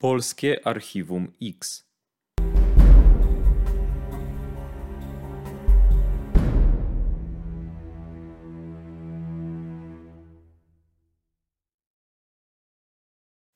[0.00, 1.84] Polskie Archiwum X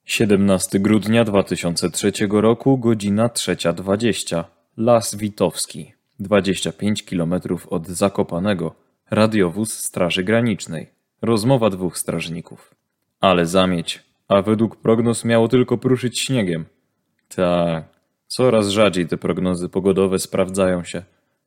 [0.05, 4.45] Siedemnasty grudnia 2003 roku, godzina trzecia dwadzieścia.
[4.77, 8.75] Las Witowski, 25 kilometrów od Zakopanego.
[9.11, 10.91] Radiowóz Straży Granicznej.
[11.23, 12.75] Rozmowa dwóch strażników.
[13.21, 16.65] Ale zamieć, a według prognoz miało tylko pruszyć śniegiem.
[17.37, 17.85] Tak,
[18.27, 21.03] coraz rzadziej te prognozy pogodowe sprawdzają się.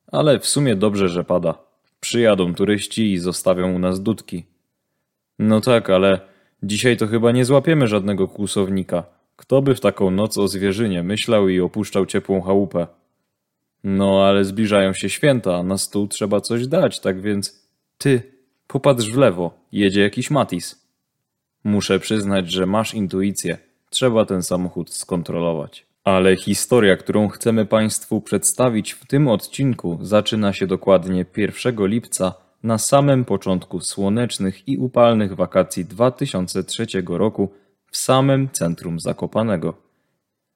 [0.06, 1.54] Ale w sumie dobrze, że pada.
[2.00, 4.46] Przyjadą turyści i zostawią u nas dudki.
[5.38, 6.20] No tak, ale
[6.62, 9.04] dzisiaj to chyba nie złapiemy żadnego kłusownika.
[9.36, 12.86] Kto by w taką noc o zwierzynie myślał i opuszczał ciepłą chałupę?
[13.84, 17.68] No, ale zbliżają się święta, a na stół trzeba coś dać, tak więc...
[17.98, 18.22] Ty,
[18.66, 20.87] popatrz w lewo, jedzie jakiś Matis.
[21.68, 23.58] Muszę przyznać, że masz intuicję.
[23.90, 25.86] Trzeba ten samochód skontrolować.
[26.04, 32.78] Ale historia, którą chcemy Państwu przedstawić w tym odcinku, zaczyna się dokładnie 1 lipca, na
[32.78, 37.52] samym początku słonecznych i upalnych wakacji 2003 roku,
[37.90, 39.74] w samym centrum Zakopanego.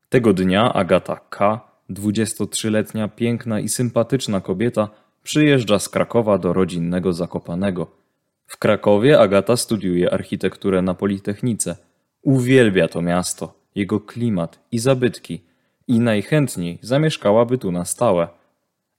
[0.08, 1.60] Tego dnia Agata K.,
[1.90, 4.88] 23-letnia piękna i sympatyczna kobieta,
[5.22, 8.01] przyjeżdża z Krakowa do rodzinnego Zakopanego.
[8.46, 11.76] W Krakowie Agata studiuje architekturę na Politechnice.
[12.22, 15.44] Uwielbia to miasto, jego klimat i zabytki
[15.88, 18.28] i najchętniej zamieszkałaby tu na stałe.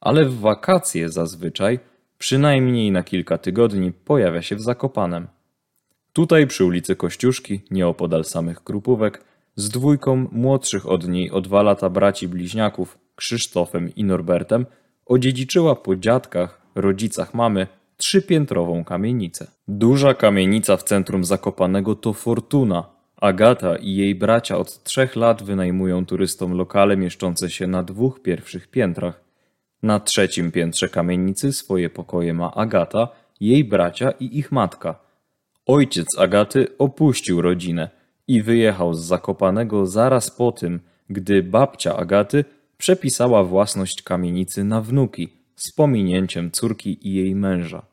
[0.02, 1.80] Ale w wakacje zazwyczaj,
[2.18, 5.28] przynajmniej na kilka tygodni, pojawia się w Zakopanem.
[6.14, 9.24] Tutaj przy ulicy Kościuszki, nieopodal samych Krupówek,
[9.56, 14.66] z dwójką młodszych od niej o dwa lata braci bliźniaków, Krzysztofem i Norbertem,
[15.06, 17.68] odziedziczyła po dziadkach, rodzicach mamy,
[18.04, 19.48] trzypiętrową kamienicę.
[19.68, 22.84] Duża kamienica w centrum Zakopanego to fortuna.
[23.22, 28.68] Agata i jej bracia od trzech lat wynajmują turystom lokale mieszczące się na dwóch pierwszych
[28.68, 29.24] piętrach.
[29.84, 33.08] Na trzecim piętrze kamienicy swoje pokoje ma Agata,
[33.40, 35.00] jej bracia i ich matka.
[35.66, 37.90] Ojciec Agaty opuścił rodzinę
[38.28, 42.46] i wyjechał z Zakopanego zaraz po tym, gdy babcia Agaty
[42.78, 47.93] przepisała własność kamienicy na wnuki z pominięciem córki i jej męża.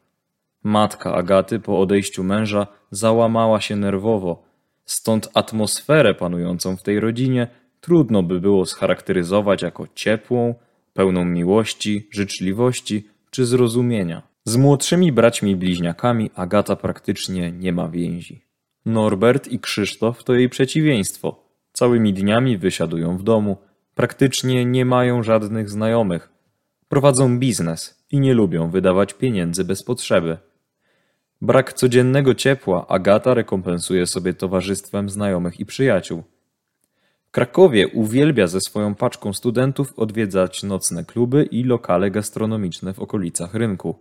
[0.62, 4.42] Matka Agaty po odejściu męża załamała się nerwowo,
[4.84, 7.48] stąd atmosferę panującą w tej rodzinie
[7.80, 10.54] trudno by było scharakteryzować jako ciepłą,
[10.92, 14.22] pełną miłości, życzliwości czy zrozumienia.
[14.44, 18.44] Z młodszymi braćmi bliźniakami Agata praktycznie nie ma więzi.
[18.86, 21.44] Norbert i Krzysztof to jej przeciwieństwo.
[21.72, 23.56] Całymi dniami wysiadują w domu,
[23.94, 26.30] praktycznie nie mają żadnych znajomych.
[26.88, 30.38] Prowadzą biznes i nie lubią wydawać pieniędzy bez potrzeby.
[31.42, 36.22] Brak codziennego ciepła Agata rekompensuje sobie towarzystwem znajomych i przyjaciół.
[37.26, 43.54] W Krakowie uwielbia ze swoją paczką studentów odwiedzać nocne kluby i lokale gastronomiczne w okolicach
[43.54, 43.98] rynku.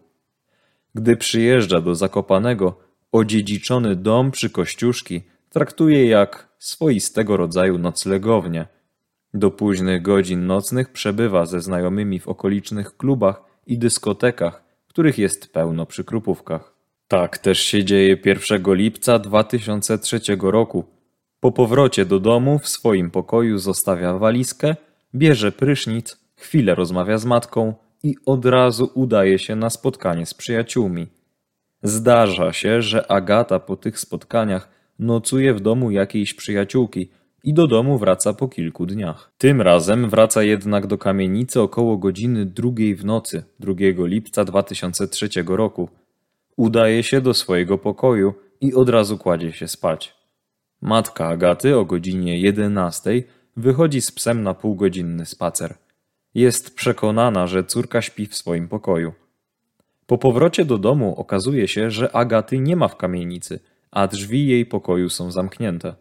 [0.96, 2.80] Gdy przyjeżdża do Zakopanego,
[3.12, 8.68] odziedziczony dom przy Kościuszki traktuje jak swoistego rodzaju noclegownię.
[9.34, 15.86] Do późnych godzin nocnych przebywa ze znajomymi w okolicznych klubach i dyskotekach, których jest pełno
[15.86, 16.79] przy Krupówkach.
[17.10, 20.84] Tak też się dzieje 1 lipca 2003 roku.
[21.40, 24.76] Po powrocie do domu w swoim pokoju zostawia walizkę,
[25.16, 31.08] bierze prysznic, chwilę rozmawia z matką i od razu udaje się na spotkanie z przyjaciółmi.
[31.84, 34.70] Zdarza się, że Agata po tych spotkaniach
[35.00, 37.10] nocuje w domu jakiejś przyjaciółki
[37.44, 39.32] i do domu wraca po kilku dniach.
[39.38, 45.90] Tym razem wraca jednak do kamienicy około godziny drugiej w nocy 2 lipca 2003 roku.
[46.60, 50.16] Udaje się do swojego pokoju i od razu kładzie się spać.
[50.82, 53.24] Matka Agaty o godzinie 11
[53.58, 55.76] wychodzi z psem na półgodzinny spacer.
[56.34, 59.14] Jest przekonana, że córka śpi w swoim pokoju.
[60.06, 63.60] Po powrocie do domu okazuje się, że Agaty nie ma w kamienicy,
[63.92, 65.94] a drzwi jej pokoju są zamknięte.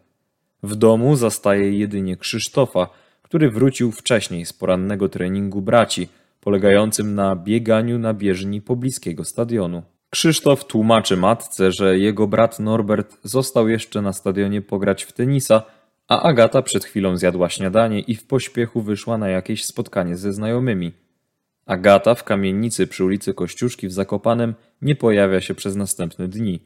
[0.63, 2.89] W domu zastaje jedynie Krzysztofa,
[3.21, 6.07] który wrócił wcześniej z porannego treningu braci,
[6.41, 9.83] polegającym na bieganiu na bieżni pobliskiego stadionu.
[10.09, 15.63] Krzysztof tłumaczy matce, że jego brat Norbert został jeszcze na stadionie pograć w tenisa,
[16.07, 20.91] a Agata przed chwilą zjadła śniadanie i w pośpiechu wyszła na jakieś spotkanie ze znajomymi.
[21.65, 26.59] Agata w kamienicy przy ulicy Kościuszki w Zakopanem nie pojawia się przez następne dni.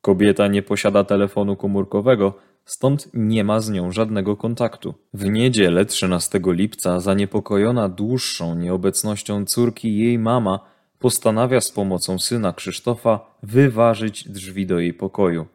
[0.00, 2.34] Kobieta nie posiada telefonu komórkowego,
[2.64, 4.94] stąd nie ma z nią żadnego kontaktu.
[5.14, 13.36] W niedzielę 13 lipca, zaniepokojona dłuższą nieobecnością córki, jej mama postanawia z pomocą syna Krzysztofa
[13.42, 15.46] wyważyć drzwi do jej pokoju.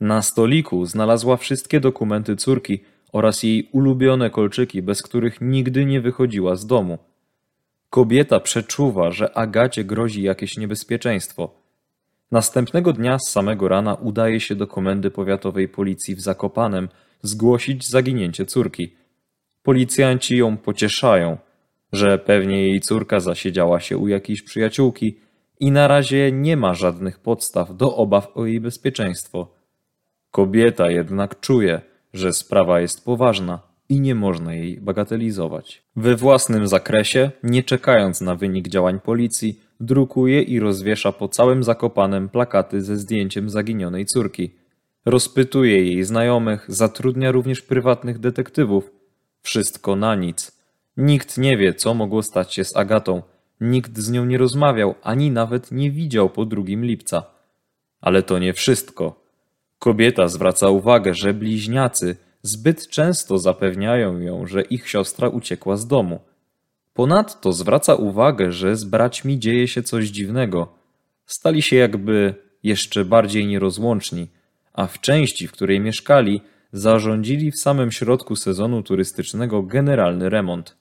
[0.00, 2.80] Na stoliku znalazła wszystkie dokumenty córki
[3.12, 6.98] oraz jej ulubione kolczyki, bez których nigdy nie wychodziła z domu.
[7.90, 11.50] Kobieta przeczuwa, że Agacie grozi jakieś niebezpieczeństwo.
[12.30, 16.88] Następnego dnia z samego rana udaje się do komendy powiatowej policji w Zakopanem
[17.22, 18.92] zgłosić zaginięcie córki.
[19.62, 21.38] Policjanci ją pocieszają,
[21.92, 25.18] że pewnie jej córka zasiedziała się u jakiejś przyjaciółki
[25.60, 29.54] i na razie nie ma żadnych podstaw do obaw o jej bezpieczeństwo.
[30.30, 31.80] Kobieta jednak czuje,
[32.12, 35.82] że sprawa jest poważna i nie można jej bagatelizować.
[35.96, 42.28] We własnym zakresie, nie czekając na wynik działań policji, drukuje i rozwiesza po całym Zakopanem
[42.28, 44.50] plakaty ze zdjęciem zaginionej córki.
[45.06, 48.90] Rozpytuje jej znajomych, zatrudnia również prywatnych detektywów.
[49.42, 50.57] Wszystko na nic.
[50.98, 53.22] Nikt nie wie, co mogło stać się z Agatą.
[53.60, 57.22] Nikt z nią nie rozmawiał, ani nawet nie widział po 2 lipca.
[58.00, 59.20] Ale to nie wszystko.
[59.78, 66.20] Kobieta zwraca uwagę, że bliźniacy zbyt często zapewniają ją, że ich siostra uciekła z domu.
[66.94, 70.74] Ponadto zwraca uwagę, że z braćmi dzieje się coś dziwnego.
[71.26, 74.28] Stali się jakby jeszcze bardziej nierozłączni,
[74.72, 76.40] a w części, w której mieszkali,
[76.72, 80.77] zarządzili w samym środku sezonu turystycznego generalny remont.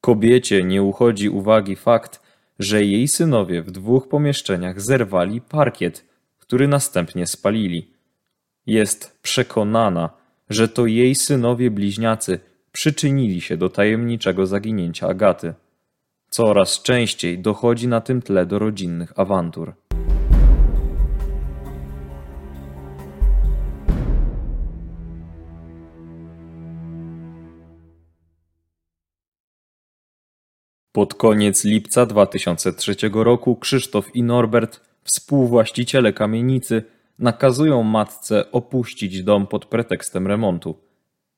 [0.00, 2.22] Kobiecie nie uchodzi uwagi fakt,
[2.58, 6.04] że jej synowie w dwóch pomieszczeniach zerwali parkiet,
[6.38, 7.90] który następnie spalili.
[8.66, 10.10] Jest przekonana,
[10.50, 12.40] że to jej synowie bliźniacy
[12.72, 15.54] przyczynili się do tajemniczego zaginięcia Agaty.
[16.30, 19.72] Coraz częściej dochodzi na tym tle do rodzinnych awantur.
[30.92, 36.82] Pod koniec lipca 2003 roku Krzysztof i Norbert, współwłaściciele kamienicy,
[37.18, 40.78] nakazują matce opuścić dom pod pretekstem remontu.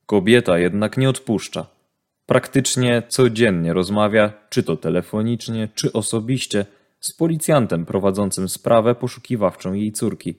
[0.06, 1.66] Kobieta jednak nie odpuszcza.
[2.26, 6.66] Praktycznie codziennie rozmawia, czy to telefonicznie, czy osobiście,
[7.00, 10.34] z policjantem prowadzącym sprawę poszukiwawczą jej córki.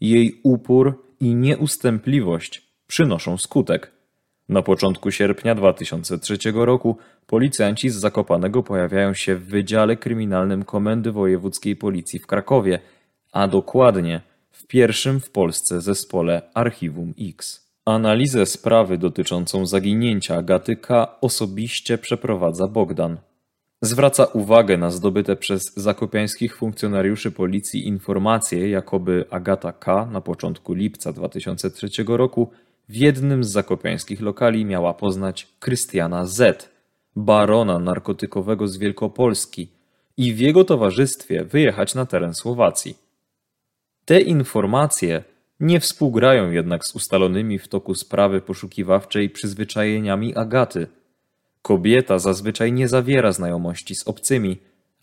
[0.00, 3.95] Jej upór i nieustępliwość przynoszą skutek.
[4.48, 6.96] Na początku sierpnia 2003 roku
[7.26, 12.78] policjanci z Zakopanego pojawiają się w Wydziale Kryminalnym Komendy Wojewódzkiej Policji w Krakowie,
[13.32, 14.20] a dokładnie
[14.50, 17.66] w pierwszym w Polsce zespole Archiwum X.
[17.84, 21.20] Analizę sprawy dotyczącą zaginięcia Agaty K.
[21.20, 23.16] osobiście przeprowadza Bogdan.
[23.82, 30.08] Zwraca uwagę na zdobyte przez zakopiańskich funkcjonariuszy policji informacje, jakoby Agata K.
[30.12, 32.50] na początku lipca 2003 roku
[32.88, 36.70] w jednym z zakopiańskich lokali miała poznać Krystiana Z.,
[37.16, 39.68] barona narkotykowego z Wielkopolski
[40.16, 42.96] i w jego towarzystwie wyjechać na teren Słowacji.
[44.04, 45.24] Te informacje
[45.60, 50.86] nie współgrają jednak z ustalonymi w toku sprawy poszukiwawczej przyzwyczajeniami Agaty.
[51.62, 54.56] Kobieta zazwyczaj nie zawiera znajomości z obcymi,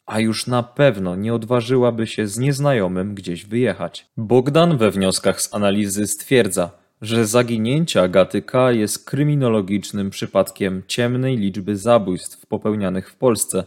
[0.06, 4.06] a już na pewno nie odważyłaby się z nieznajomym gdzieś wyjechać.
[4.18, 8.72] Bogdan we wnioskach z analizy stwierdza, że zaginięcie Agaty K.
[8.72, 13.64] jest kryminologicznym przypadkiem ciemnej liczby zabójstw popełnianych w Polsce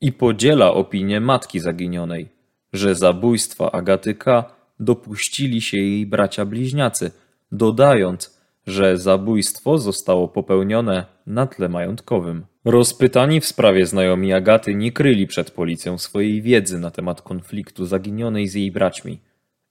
[0.00, 2.28] i podziela opinię matki zaginionej,
[2.72, 7.10] że zabójstwa Agaty K dopuścili się jej bracia bliźniacy,
[7.52, 12.46] dodając, że zabójstwo zostało popełnione na tle majątkowym.
[12.64, 18.48] Rozpytani w sprawie znajomi Agaty nie kryli przed policją swojej wiedzy na temat konfliktu zaginionej
[18.48, 19.18] z jej braćmi.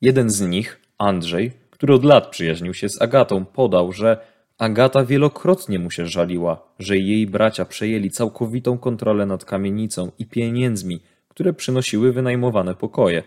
[0.01, 4.17] Jeden z nich, Andrzej, który od lat przyjaźnił się z Agatą, podał, że
[4.57, 10.99] Agata wielokrotnie mu się żaliła, że jej bracia przejęli całkowitą kontrolę nad kamienicą i pieniędzmi,
[11.27, 13.23] które przynosiły wynajmowane pokoje.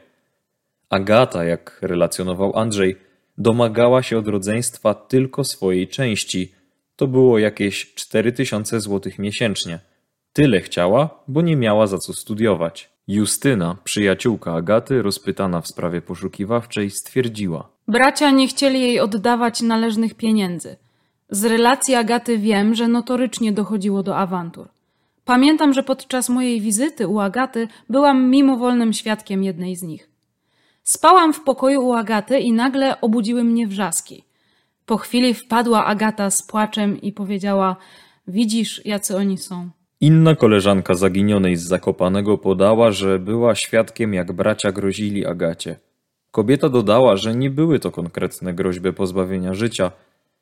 [0.91, 2.97] Agata, jak relacjonował Andrzej,
[3.39, 6.53] domagała się od rodzeństwa tylko swojej części.
[6.97, 9.79] To było jakieś 4000 złotych miesięcznie.
[10.33, 12.92] Tyle chciała, bo nie miała za co studiować.
[13.09, 20.77] Justyna, przyjaciółka Agaty, rozpytana w sprawie poszukiwawczej, stwierdziła: Bracia nie chcieli jej oddawać należnych pieniędzy.
[21.31, 24.69] Z relacji Agaty wiem, że notorycznie dochodziło do awantur.
[25.25, 30.11] Pamiętam, że podczas mojej wizyty u Agaty byłam mimowolnym świadkiem jednej z nich.
[30.83, 34.25] Spałam w pokoju u Agaty i nagle obudziły mnie wrzaski.
[34.87, 37.77] Po chwili wpadła Agata z płaczem i powiedziała:
[38.27, 39.71] Widzisz, jacy oni są.
[40.03, 45.77] Inna koleżanka zaginionej z Zakopanego podała, że była świadkiem, jak bracia grozili Agacie.
[46.31, 49.93] Kobieta dodała, że nie były to konkretne groźby pozbawienia życia,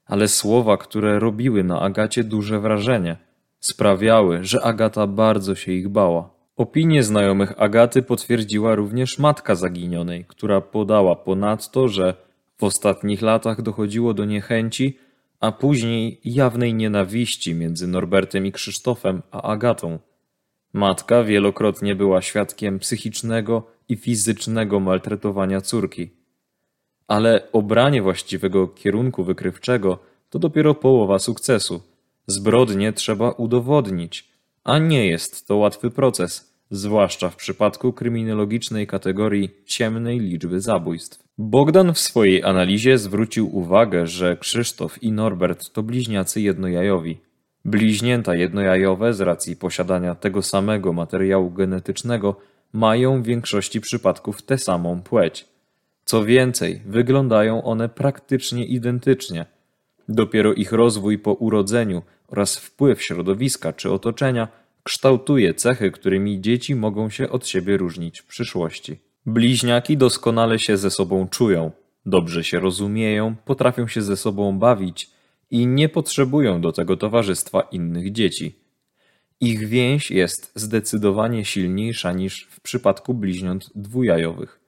[0.07, 3.17] ale słowa, które robiły na Agacie duże wrażenie.
[3.61, 6.31] Sprawiały, że Agata bardzo się ich bała.
[6.57, 12.15] Opinię znajomych Agaty potwierdziła również matka zaginionej, która podała ponadto, że
[12.59, 14.99] w ostatnich latach dochodziło do niechęci,
[15.41, 19.99] a później jawnej nienawiści między Norbertem i Krzysztofem a Agatą.
[20.73, 26.11] Matka wielokrotnie była świadkiem psychicznego i fizycznego maltretowania córki.
[27.09, 29.99] Ale obranie właściwego kierunku wykrywczego
[30.31, 31.83] to dopiero połowa sukcesu.
[32.27, 34.29] Zbrodnie trzeba udowodnić,
[34.65, 41.23] a nie jest to łatwy proces, zwłaszcza w przypadku kryminologicznej kategorii ciemnej liczby zabójstw.
[41.39, 47.21] Bogdan w swojej analizie zwrócił uwagę, że Krzysztof i Norbert to bliźniacy jednojajowi.
[47.65, 52.37] Bliźnięta jednojajowe z racji posiadania tego samego materiału genetycznego
[52.73, 55.49] mają w większości przypadków tę samą płeć.
[56.05, 59.47] Co więcej, wyglądają one praktycznie identycznie.
[60.09, 64.49] Dopiero ich rozwój po urodzeniu oraz wpływ środowiska czy otoczenia
[64.83, 68.99] kształtuje cechy, którymi dzieci mogą się od siebie różnić w przyszłości.
[69.27, 71.71] Bliźniaki doskonale się ze sobą czują,
[72.07, 75.11] dobrze się rozumieją, potrafią się ze sobą bawić
[75.51, 78.59] i nie potrzebują do tego towarzystwa innych dzieci.
[79.41, 84.61] Ich więź jest zdecydowanie silniejsza niż w przypadku bliźniąt dwujajowych.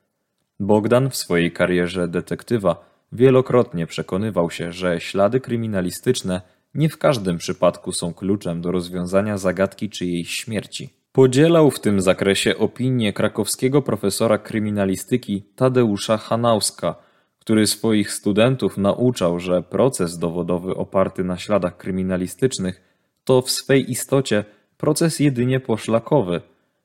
[0.60, 6.40] Bogdan w swojej karierze detektywa wielokrotnie przekonywał się, że ślady kryminalistyczne
[6.74, 10.90] nie w każdym przypadku są kluczem do rozwiązania zagadki czyjejś śmierci.
[11.12, 16.94] Podzielał w tym zakresie opinię krakowskiego profesora kryminalistyki Tadeusza Hanauska,
[17.38, 22.80] który swoich studentów nauczał, że proces dowodowy oparty na śladach kryminalistycznych
[23.24, 24.44] to w swej istocie
[24.76, 26.40] proces jedynie poszlakowy,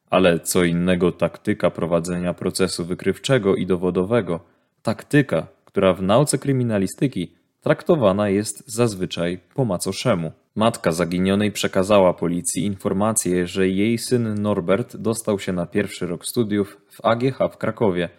[0.09, 4.39] ale co innego taktyka prowadzenia procesu wykrywczego i dowodowego,
[4.81, 10.31] taktyka, która w nauce kryminalistyki traktowana jest zazwyczaj po macoszemu.
[10.55, 16.77] Matka zaginionej przekazała policji informację, że jej syn Norbert dostał się na pierwszy rok studiów
[16.89, 18.09] w AGH w Krakowie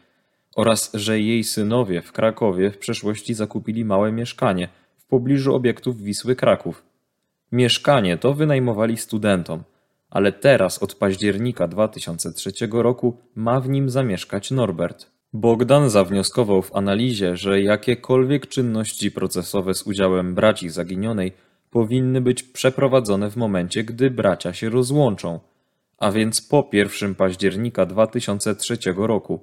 [0.57, 6.37] oraz że jej synowie w Krakowie w przeszłości zakupili małe mieszkanie w pobliżu obiektów Wisły
[6.37, 6.83] Kraków.
[7.53, 9.63] Mieszkanie to wynajmowali studentom,
[10.11, 15.18] ale teraz od października 2003 roku ma w nim zamieszkać Norbert.
[15.33, 21.33] Bogdan zawnioskował w analizie, że jakiekolwiek czynności procesowe z udziałem braci zaginionej
[21.71, 25.41] powinny być przeprowadzone w momencie, gdy bracia się rozłączą,
[25.99, 29.41] a więc po 1 października 2003 roku.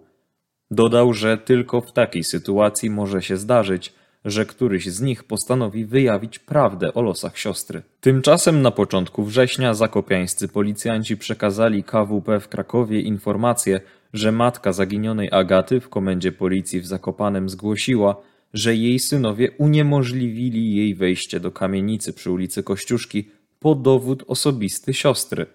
[0.72, 3.94] Dodał, że tylko w takiej sytuacji może się zdarzyć,
[4.26, 7.82] że któryś z nich postanowi wyjawić prawdę o losach siostry.
[8.02, 13.82] Tymczasem na początku września zakopiańscy policjanci przekazali KWP w Krakowie informację,
[14.18, 18.16] że matka zaginionej Agaty w komendzie policji w Zakopanem zgłosiła,
[18.54, 23.30] że jej synowie uniemożliwili jej wejście do kamienicy przy ulicy Kościuszki
[23.60, 25.46] po dowód osobisty siostry.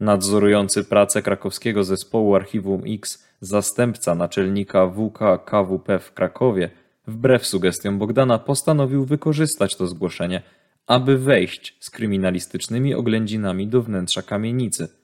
[0.00, 6.70] Nadzorujący pracę krakowskiego zespołu Archiwum X, zastępca naczelnika WK KWP w Krakowie,
[7.06, 10.42] wbrew sugestiom Bogdana, postanowił wykorzystać to zgłoszenie,
[10.86, 14.88] aby wejść z kryminalistycznymi oględzinami do wnętrza kamienicy–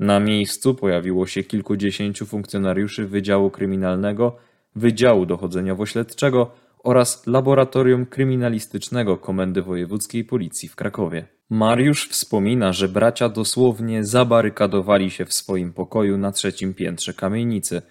[0.00, 4.36] na miejscu pojawiło się kilkudziesięciu funkcjonariuszy Wydziału Kryminalnego,
[4.76, 6.46] Wydziału Dochodzeniowo-Śledczego
[6.84, 11.26] oraz Laboratorium Kryminalistycznego Komendy Wojewódzkiej Policji w Krakowie.
[11.50, 17.82] Mariusz wspomina, że bracia dosłownie zabarykadowali się w swoim pokoju na trzecim piętrze kamienicy.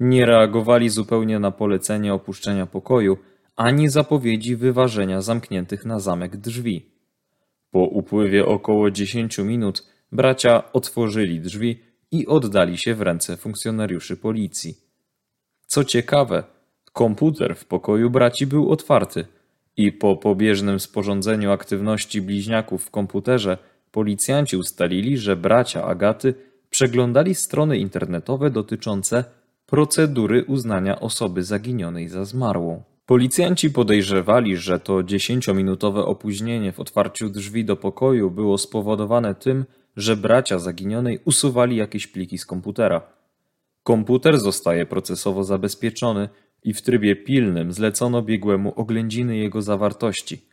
[0.00, 3.18] Nie reagowali zupełnie na polecenie opuszczenia pokoju,
[3.56, 6.86] ani zapowiedzi wyważenia zamkniętych na zamek drzwi.
[7.70, 14.78] Po upływie około 10 minut Bracia otworzyli drzwi i oddali się w ręce funkcjonariuszy policji.
[15.66, 16.44] Co ciekawe,
[16.92, 19.26] komputer w pokoju braci był otwarty
[19.76, 23.58] i po pobieżnym sporządzeniu aktywności bliźniaków w komputerze
[23.90, 26.34] policjanci ustalili, że bracia Agaty
[26.70, 29.24] przeglądali strony internetowe dotyczące
[29.66, 32.82] procedury uznania osoby zaginionej za zmarłą.
[33.06, 39.64] Policjanci podejrzewali, że to dziesięciominutowe opóźnienie w otwarciu drzwi do pokoju było spowodowane tym,
[39.96, 43.02] że bracia zaginionej usuwali jakieś pliki z komputera.
[43.82, 46.28] Komputer zostaje procesowo zabezpieczony
[46.64, 50.46] i w trybie pilnym zlecono biegłemu oględziny jego zawartości.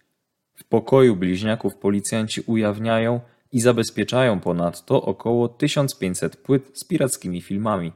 [0.55, 3.19] W pokoju bliźniaków policjanci ujawniają
[3.51, 7.91] i zabezpieczają ponadto około 1500 płyt z pirackimi filmami.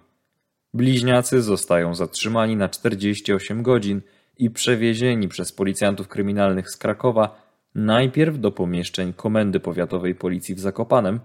[0.74, 4.02] Bliźniacy zostają zatrzymani na 48 godzin
[4.38, 7.43] i przewiezieni przez policjantów kryminalnych z Krakowa
[7.76, 11.20] najpierw do pomieszczeń Komendy Powiatowej Policji w Zakopanem,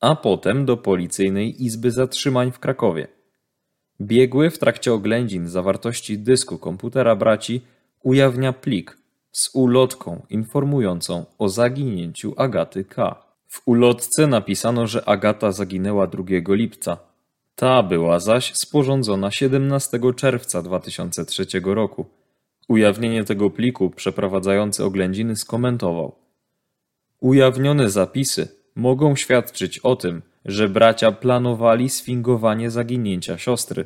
[0.00, 3.08] a potem do Policyjnej Izby Zatrzymań w Krakowie.
[4.00, 7.60] Biegły w trakcie oględzin zawartości dysku komputera braci
[8.02, 8.98] ujawnia plik
[9.32, 13.22] z ulotką informującą o zaginięciu Agaty K.
[13.48, 16.98] W ulotce napisano, że Agata zaginęła 2 lipca.
[17.54, 22.06] Ta była zaś sporządzona 17 czerwca 2003 roku.
[22.68, 26.14] Ujawnienie tego pliku przeprowadzający oględziny skomentował.
[27.20, 33.84] Ujawnione zapisy mogą świadczyć o tym, że bracia planowali sfingowanie zaginięcia siostry,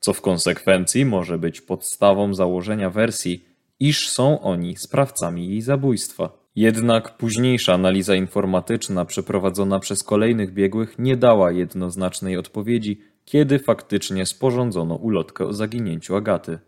[0.00, 3.44] co w konsekwencji może być podstawą założenia wersji,
[3.80, 6.40] iż są oni sprawcami jej zabójstwa.
[6.56, 14.94] Jednak późniejsza analiza informatyczna przeprowadzona przez kolejnych biegłych nie dała jednoznacznej odpowiedzi, kiedy faktycznie sporządzono
[14.94, 16.58] ulotkę o zaginięciu Agaty.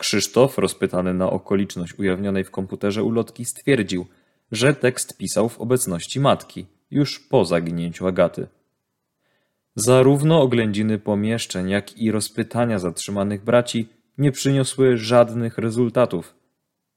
[0.00, 4.06] Krzysztof, rozpytany na okoliczność ujawnionej w komputerze ulotki, stwierdził,
[4.52, 8.48] że tekst pisał w obecności matki, już po zaginięciu Agaty.
[9.74, 13.88] Zarówno oględziny pomieszczeń, jak i rozpytania zatrzymanych braci
[14.18, 16.34] nie przyniosły żadnych rezultatów.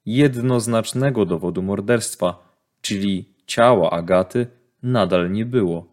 [0.05, 4.47] Jednoznacznego dowodu morderstwa, czyli ciała Agaty,
[4.83, 5.92] nadal nie było.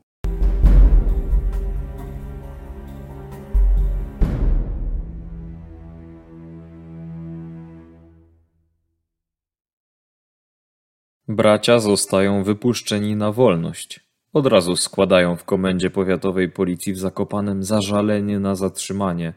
[11.31, 14.01] Bracia zostają wypuszczeni na wolność.
[14.33, 19.35] Od razu składają w komendzie powiatowej policji w Zakopanem zażalenie na zatrzymanie.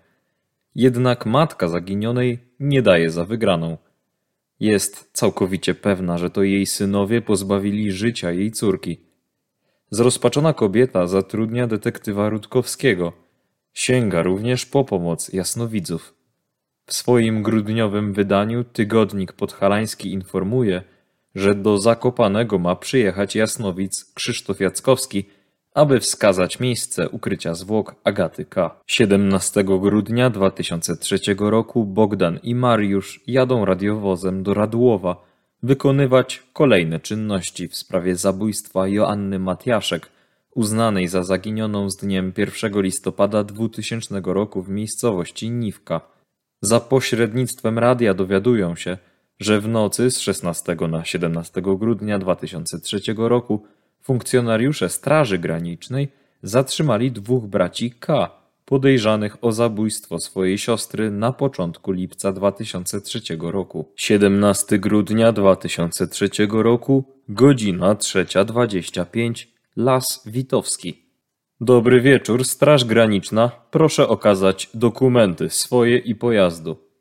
[0.76, 3.78] Jednak matka zaginionej nie daje za wygraną.
[4.60, 9.00] Jest całkowicie pewna, że to jej synowie pozbawili życia jej córki.
[9.92, 13.14] Zrozpaczona kobieta zatrudnia detektywa Rutkowskiego.
[13.74, 16.14] Sięga również po pomoc jasnowidzów.
[16.86, 20.84] W swoim grudniowym wydaniu tygodnik podhalański informuje,
[21.36, 25.26] że do Zakopanego ma przyjechać jasnowic Krzysztof Jackowski,
[25.74, 28.80] aby wskazać miejsce ukrycia zwłok Agaty K.
[28.88, 37.76] 17 grudnia 2003 roku Bogdan i Mariusz jadą radiowozem do Radłowa wykonywać kolejne czynności w
[37.76, 40.10] sprawie zabójstwa Joanny Matiaszek,
[40.56, 46.02] uznanej za zaginioną z dniem 1 listopada 2000 roku w miejscowości Niwka.
[46.62, 48.98] Za pośrednictwem radia dowiadują się,
[49.40, 53.64] że w nocy z 16 na 17 grudnia 2003 roku
[54.02, 56.08] funkcjonariusze Straży Granicznej
[56.44, 58.30] zatrzymali dwóch braci K,
[58.66, 63.92] podejrzanych o zabójstwo swojej siostry na początku lipca 2003 roku.
[63.96, 71.04] 17 grudnia 2003 roku, godzina 3.25, Las Witowski.
[71.62, 73.52] Dobry wieczór, Straż Graniczna.
[73.72, 76.93] Proszę okazać dokumenty swoje i pojazdu.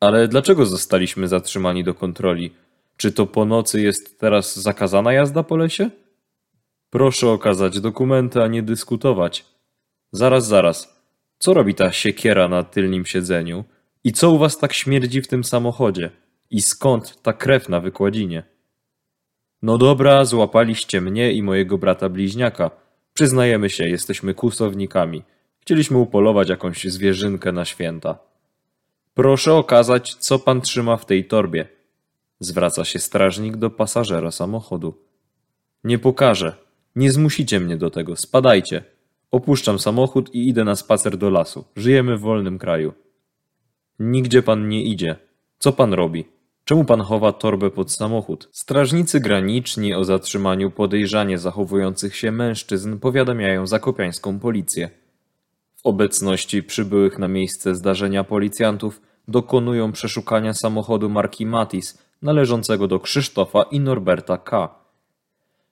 [0.00, 2.54] Ale dlaczego zostaliśmy zatrzymani do kontroli?
[2.96, 5.90] Czy to po nocy jest teraz zakazana jazda po lesie?
[6.90, 9.44] Proszę okazać dokumenty, a nie dyskutować.
[10.12, 11.02] Zaraz, zaraz.
[11.38, 13.64] Co robi ta siekiera na tylnym siedzeniu?
[14.04, 16.10] I co u was tak śmierdzi w tym samochodzie?
[16.50, 18.42] I skąd ta krew na wykładzinie?
[19.62, 22.70] No dobra, złapaliście mnie i mojego brata bliźniaka.
[23.14, 25.22] Przyznajemy się, jesteśmy kłusownikami.
[25.60, 28.29] Chcieliśmy upolować jakąś zwierzynkę na święta.
[29.20, 31.68] Proszę okazać, co pan trzyma w tej torbie.
[32.38, 34.94] Zwraca się strażnik do pasażera samochodu.
[35.84, 36.56] Nie pokażę.
[36.96, 38.16] Nie zmusicie mnie do tego.
[38.16, 38.84] Spadajcie.
[39.30, 41.64] Opuszczam samochód i idę na spacer do lasu.
[41.76, 42.92] Żyjemy w wolnym kraju.
[43.98, 45.16] Nigdzie pan nie idzie.
[45.58, 46.24] Co pan robi?
[46.64, 48.48] Czemu pan chowa torbę pod samochód?
[48.52, 54.90] Strażnicy graniczni o zatrzymaniu podejrzanie zachowujących się mężczyzn powiadamiają zakopiańską policję.
[55.76, 63.62] W obecności przybyłych na miejsce zdarzenia policjantów dokonują przeszukania samochodu marki Matis należącego do Krzysztofa
[63.62, 64.74] i Norberta K.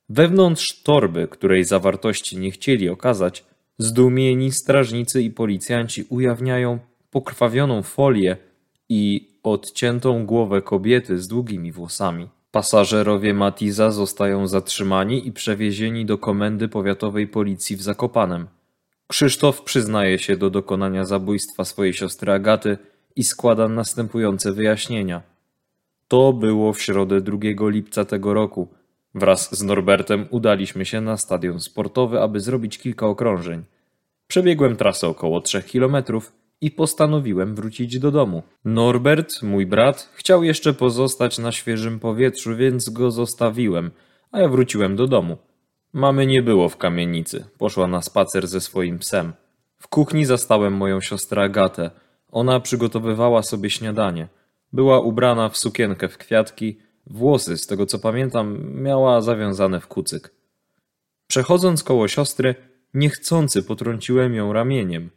[0.08, 3.44] Wewnątrz torby, której zawartości nie chcieli okazać,
[3.78, 6.78] zdumieni strażnicy i policjanci ujawniają
[7.11, 8.37] pokrwawioną folię
[8.88, 12.28] i odciętą głowę kobiety z długimi włosami.
[12.50, 18.46] Pasażerowie Matiza zostają zatrzymani i przewiezieni do komendy powiatowej policji w Zakopanem.
[19.06, 22.78] Krzysztof przyznaje się do dokonania zabójstwa swojej siostry Agaty
[23.18, 25.22] i składa następujące wyjaśnienia.
[26.09, 28.68] To było w środę 2 lipca tego roku.
[29.14, 33.64] Wraz z Norbertem udaliśmy się na stadion sportowy, aby zrobić kilka okrążeń.
[34.26, 38.42] Przebiegłem trasę około 3 kilometrów i postanowiłem wrócić do domu.
[38.64, 43.90] Norbert, mój brat, chciał jeszcze pozostać na świeżym powietrzu, więc go zostawiłem,
[44.33, 45.37] a ja wróciłem do domu.
[45.92, 49.33] Mamy nie było w kamienicy, poszła na spacer ze swoim psem.
[49.78, 51.90] W kuchni zastałem moją siostrę Agatę.
[52.31, 54.29] Ona przygotowywała sobie śniadanie.
[54.73, 60.35] Była ubrana w sukienkę w kwiatki, włosy, z tego co pamiętam, miała zawiązane w kucyk.
[61.27, 62.55] Przechodząc koło siostry,
[62.95, 65.11] niechcący potrąciłem ją ramieniem.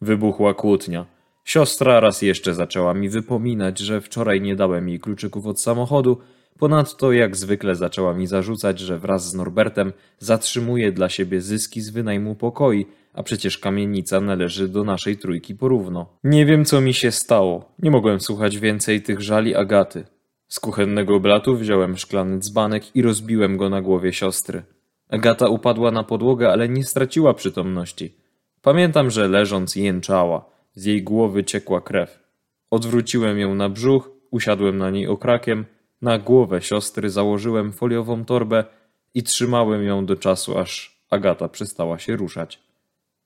[0.00, 1.06] Wybuchła kłótnia.
[1.44, 6.18] Siostra raz jeszcze zaczęła mi wypominać, że wczoraj nie dałem jej kluczyków od samochodu,
[6.58, 11.90] ponadto jak zwykle zaczęła mi zarzucać, że wraz z Norbertem zatrzymuje dla siebie zyski z
[11.90, 12.86] wynajmu pokoi,
[13.18, 16.06] a przecież kamienica należy do naszej trójki porówno.
[16.24, 17.72] Nie wiem, co mi się stało.
[17.78, 20.04] Nie mogłem słuchać więcej tych żali Agaty.
[20.48, 24.62] Z kuchennego blatu wziąłem szklany dzbanek i rozbiłem go na głowie siostry.
[25.08, 28.14] Agata upadła na podłogę, ale nie straciła przytomności.
[28.62, 30.44] Pamiętam, że leżąc jęczała.
[30.74, 32.18] Z jej głowy ciekła krew.
[32.70, 35.64] Odwróciłem ją na brzuch, usiadłem na niej okrakiem,
[36.02, 38.64] na głowę siostry założyłem foliową torbę
[39.14, 42.67] i trzymałem ją do czasu, aż Agata przestała się ruszać.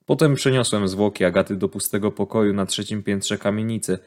[0.07, 3.99] Potem przeniosłem zwłoki Agaty do pustego pokoju na trzecim piętrze kamienicy.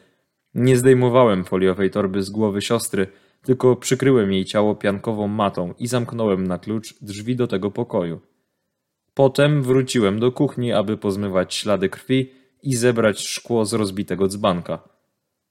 [0.54, 3.08] Nie zdejmowałem foliowej torby z głowy siostry,
[3.42, 8.22] tylko przykryłem jej ciało piankową matą i zamknąłem na klucz drzwi do tego pokoju.
[9.14, 12.32] Potem wróciłem do kuchni, aby pozmywać ślady krwi
[12.64, 14.80] i zebrać szkło z rozbitego dzbanka.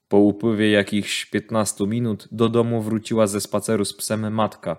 [0.07, 4.77] Po upływie jakichś piętnastu minut do domu wróciła ze spaceru z psem matka.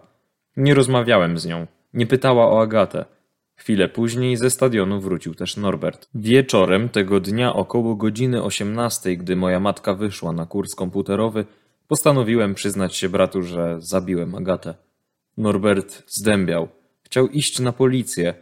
[0.56, 3.04] Nie rozmawiałem z nią, nie pytała o Agatę.
[3.56, 6.08] Chwilę później ze stadionu wrócił też Norbert.
[6.14, 11.44] Wieczorem tego dnia około godziny 18, gdy moja matka wyszła na kurs komputerowy,
[11.88, 14.74] postanowiłem przyznać się bratu, że zabiłem Agatę.
[15.36, 16.68] Norbert zdębiał.
[17.02, 18.34] Chciał iść na policję,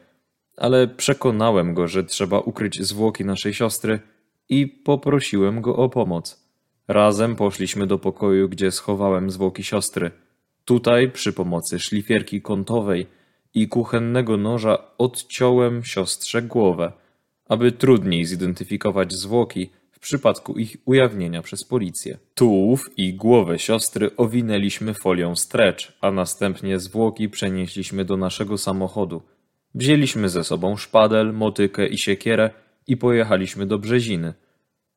[0.56, 4.00] ale przekonałem go, że trzeba ukryć zwłoki naszej siostry
[4.48, 6.44] i poprosiłem go o pomoc.
[6.88, 10.10] Razem poszliśmy do pokoju, gdzie schowałem zwłoki siostry.
[10.64, 13.06] Tutaj, przy pomocy szlifierki kątowej
[13.54, 16.92] i kuchennego noża, odciąłem siostrze głowę,
[17.48, 22.18] aby trudniej zidentyfikować zwłoki w przypadku ich ujawnienia przez policję.
[22.34, 29.22] Tułów i głowę siostry owinęliśmy folią stretch, a następnie zwłoki przenieśliśmy do naszego samochodu.
[29.74, 32.50] Wzięliśmy ze sobą szpadel, motykę i siekierę
[32.86, 34.34] i pojechaliśmy do Brzeziny.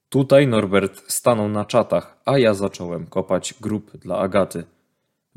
[0.10, 4.64] Tutaj Norbert stanął na czatach, a ja zacząłem kopać grób dla Agaty.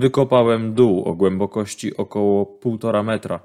[0.01, 3.41] Wykopałem dół o głębokości około półtora metra.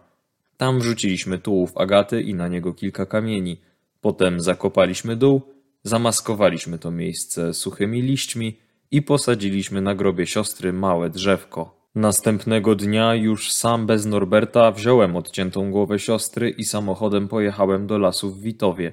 [0.58, 3.62] Tam wrzuciliśmy tułów Agaty i na niego kilka kamieni.
[4.02, 5.42] Potem zakopaliśmy dół,
[5.84, 8.58] zamaskowaliśmy to miejsce suchymi liśćmi
[8.92, 11.90] i posadziliśmy na grobie siostry małe drzewko.
[11.96, 18.32] Następnego dnia już sam bez Norberta wziąłem odciętą głowę siostry i samochodem pojechałem do lasu
[18.32, 18.92] w Witowie.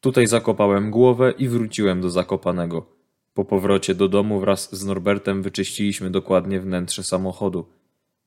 [0.00, 2.97] Tutaj zakopałem głowę i wróciłem do Zakopanego.
[3.38, 7.66] Po powrocie do domu wraz z Norbertem wyczyściliśmy dokładnie wnętrze samochodu.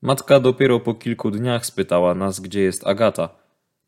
[0.02, 3.28] Matka dopiero po kilku dniach spytała nas, gdzie jest Agata.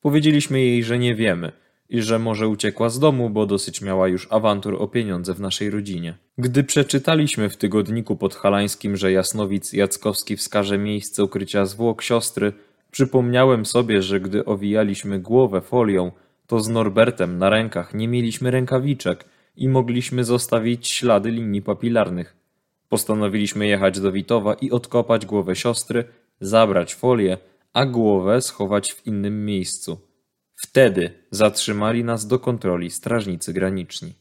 [0.01, 1.53] Powiedzieliśmy jej, że nie wiemy
[1.89, 5.71] i że może uciekła z domu, bo dosyć miała już awantur o pieniądze w naszej
[5.71, 6.15] rodzinie.
[6.39, 12.53] Gdy przeczytaliśmy w tygodniku podhalańskim, że Jasnowic Jackowski wskaże miejsce ukrycia zwłok siostry,
[12.91, 16.13] przypomniałem sobie, że gdy owijaliśmy głowę folią,
[16.47, 22.37] to z Norbertem na rękach nie mieliśmy rękawiczek i mogliśmy zostawić ślady linii papilarnych.
[22.89, 26.05] Postanowiliśmy jechać do Witowa i odkopać głowę siostry,
[26.41, 27.39] zabrać folię,
[27.73, 29.99] a głowę schować w innym miejscu.
[30.55, 34.13] Wtedy zatrzymali nas do kontroli strażnicy graniczni.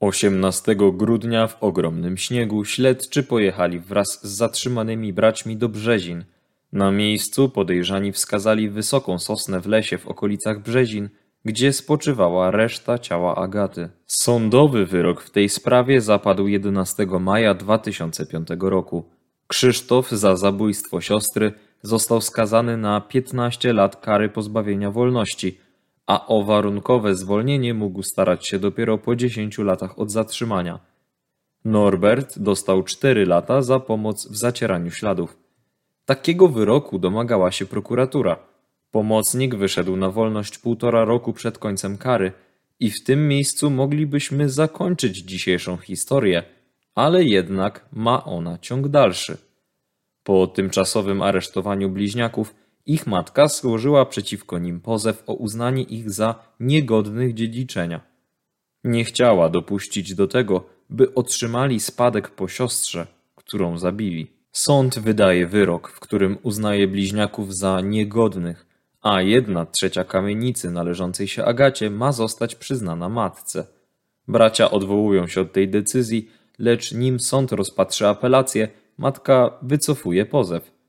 [0.00, 6.24] Osiemnastego grudnia w ogromnym śniegu śledczy pojechali wraz z zatrzymanymi braćmi do Brzezin.
[6.72, 11.08] Na miejscu podejrzani wskazali wysoką sosnę w lesie w okolicach Brzezin,
[11.44, 13.88] gdzie spoczywała reszta ciała Agaty.
[14.06, 19.04] Sądowy wyrok w tej sprawie zapadł 11 maja 2005 roku.
[19.46, 25.58] Krzysztof za zabójstwo siostry został skazany na 15 lat kary pozbawienia wolności,
[26.10, 30.78] a o warunkowe zwolnienie mógł starać się dopiero po 10 latach od zatrzymania.
[31.64, 35.36] Norbert dostał 4 lata za pomoc w zacieraniu śladów.
[36.04, 38.36] Takiego wyroku domagała się prokuratura.
[38.90, 42.32] Pomocnik wyszedł na wolność półtora roku przed końcem kary
[42.80, 46.42] i w tym miejscu moglibyśmy zakończyć dzisiejszą historię,
[46.94, 49.38] ale jednak ma ona ciąg dalszy.
[50.24, 52.54] Po tymczasowym aresztowaniu bliźniaków
[52.86, 58.00] ich matka złożyła przeciwko nim pozew o uznanie ich za niegodnych dziedziczenia.
[58.84, 64.30] Nie chciała dopuścić do tego, by otrzymali spadek po siostrze, którą zabili.
[64.52, 68.66] Sąd wydaje wyrok, w którym uznaje bliźniaków za niegodnych,
[69.02, 73.66] a jedna trzecia kamienicy należącej się Agacie ma zostać przyznana matce.
[74.28, 80.79] Bracia odwołują się od tej decyzji, lecz nim sąd rozpatrzy apelację, matka wycofuje pozew.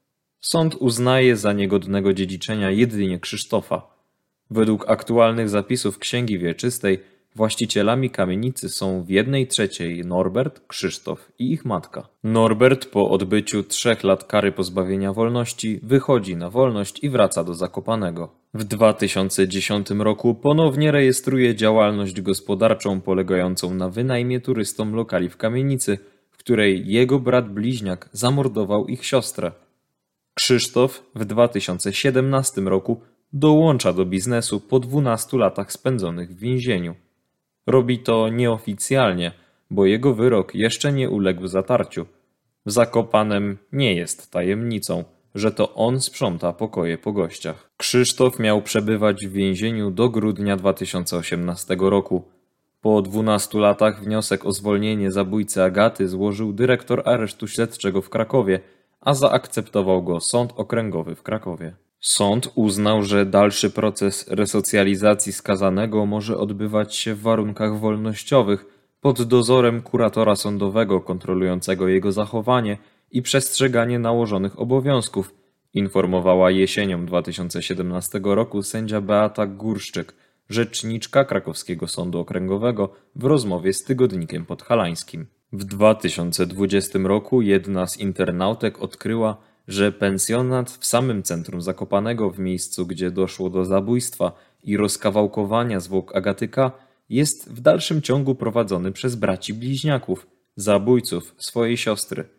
[0.41, 3.87] Sąd uznaje za niegodnego dziedziczenia jedynie Krzysztofa.
[4.49, 6.99] Według aktualnych zapisów Księgi Wieczystej
[7.35, 12.07] Właścicielami kamienicy są w jednej trzeciej Norbert, Krzysztof i ich matka.
[12.23, 18.29] Norbert po odbyciu trzech lat kary pozbawienia wolności wychodzi na wolność i wraca do Zakopanego.
[18.53, 25.97] W 2010 roku ponownie rejestruje działalność gospodarczą polegającą na wynajmie turystom lokali w kamienicy,
[26.31, 29.51] w której jego brat bliźniak zamordował ich siostrę.
[30.33, 33.01] Krzysztof w 2017 roku
[33.33, 36.95] dołącza do biznesu po 12 latach spędzonych w więzieniu.
[37.67, 39.31] Robi to nieoficjalnie,
[39.69, 42.05] bo jego wyrok jeszcze nie uległ zatarciu.
[42.65, 45.03] W Zakopanem nie jest tajemnicą,
[45.35, 47.69] że to on sprząta pokoje po gościach.
[47.77, 52.23] Krzysztof miał przebywać w więzieniu do grudnia 2018 roku.
[52.81, 58.59] Po 12 latach wniosek o zwolnienie zabójcy Agaty złożył dyrektor aresztu śledczego w Krakowie,
[59.01, 61.75] a zaakceptował go Sąd Okręgowy w Krakowie.
[61.99, 68.65] Sąd uznał, że dalszy proces resocjalizacji skazanego może odbywać się w warunkach wolnościowych
[69.01, 72.77] pod dozorem kuratora sądowego kontrolującego jego zachowanie
[73.11, 75.33] i przestrzeganie nałożonych obowiązków,
[75.73, 80.13] informowała jesienią 2017 roku sędzia Beata Górszczyk,
[80.49, 85.27] rzeczniczka krakowskiego sądu okręgowego w rozmowie z tygodnikiem podhalańskim.
[85.53, 89.37] W 2020 roku jedna z internautek odkryła,
[89.67, 94.31] że pensjonat w samym centrum Zakopanego, w miejscu gdzie doszło do zabójstwa
[94.63, 96.71] i rozkawałkowania zwłok Agatyka,
[97.09, 102.29] jest w dalszym ciągu prowadzony przez braci bliźniaków, zabójców swojej siostry.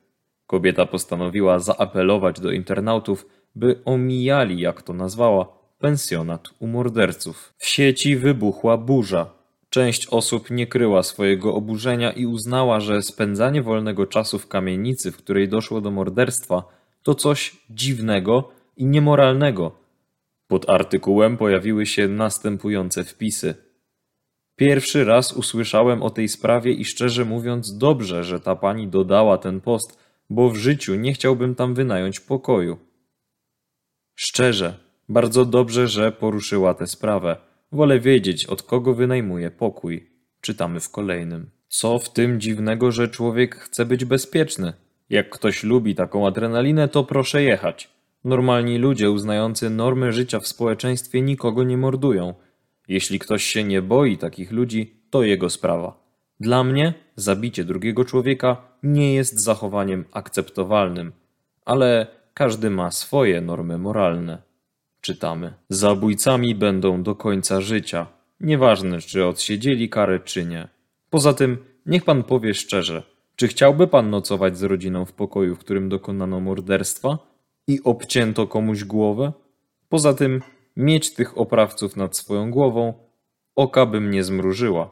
[0.46, 7.54] Kobieta postanowiła zaapelować do internautów, by omijali, jak to nazwała, pensjonat u morderców.
[7.56, 9.41] W sieci wybuchła burza.
[9.72, 15.16] Część osób nie kryła swojego oburzenia i uznała, że spędzanie wolnego czasu w kamienicy, w
[15.16, 16.62] której doszło do morderstwa,
[17.02, 19.72] to coś dziwnego i niemoralnego.
[20.46, 23.54] Pod artykułem pojawiły się następujące wpisy.
[24.56, 29.60] Pierwszy raz usłyszałem o tej sprawie i szczerze mówiąc dobrze, że ta pani dodała ten
[29.60, 29.98] post,
[30.30, 32.78] bo w życiu nie chciałbym tam wynająć pokoju.
[34.14, 37.51] Szczerze, bardzo dobrze, że poruszyła tę sprawę.
[37.72, 40.10] Wolę wiedzieć, od kogo wynajmuje pokój.
[40.40, 41.50] Czytamy w kolejnym.
[41.68, 44.72] Co w tym dziwnego, że człowiek chce być bezpieczny?
[45.10, 47.90] Jak ktoś lubi taką adrenalinę, to proszę jechać.
[48.24, 52.34] Normalni ludzie uznający normy życia w społeczeństwie nikogo nie mordują.
[52.88, 56.02] Jeśli ktoś się nie boi takich ludzi, to jego sprawa.
[56.40, 61.12] Dla mnie zabicie drugiego człowieka nie jest zachowaniem akceptowalnym,
[61.64, 64.51] ale każdy ma swoje normy moralne.
[65.02, 65.52] Czytamy.
[65.68, 68.06] Zabójcami będą do końca życia.
[68.40, 70.68] Nieważne, czy odsiedzieli karę, czy nie.
[71.10, 73.02] Poza tym, niech pan powie szczerze,
[73.36, 77.18] czy chciałby pan nocować z rodziną w pokoju, w którym dokonano morderstwa
[77.68, 79.32] i obcięto komuś głowę?
[79.88, 80.40] Poza tym,
[80.76, 82.94] mieć tych oprawców nad swoją głową,
[83.56, 84.90] oka bym nie zmrużyła.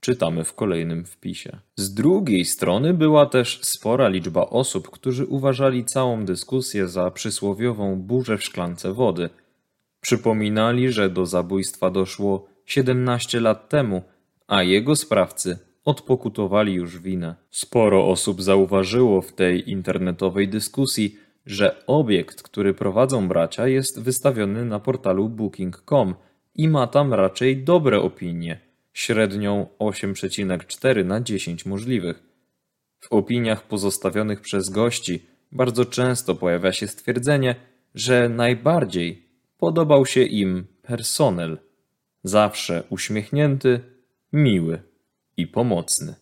[0.00, 1.58] Czytamy w kolejnym wpisie.
[1.76, 8.38] Z drugiej strony była też spora liczba osób, którzy uważali całą dyskusję za przysłowiową burzę
[8.38, 9.30] w szklance wody.
[10.00, 14.02] Przypominali, że do zabójstwa doszło 17 lat temu,
[14.46, 17.34] a jego sprawcy odpokutowali już winę.
[17.50, 24.80] Sporo osób zauważyło w tej internetowej dyskusji, że obiekt, który prowadzą bracia, jest wystawiony na
[24.80, 26.14] portalu booking.com
[26.54, 28.60] i ma tam raczej dobre opinie,
[28.92, 32.22] średnią 8,4 na 10 możliwych.
[33.00, 37.54] W opiniach pozostawionych przez gości bardzo często pojawia się stwierdzenie,
[37.94, 39.29] że najbardziej
[39.60, 41.58] podobał się im personel.
[42.24, 43.80] Zawsze uśmiechnięty,
[44.32, 44.82] miły
[45.36, 46.14] i pomocny.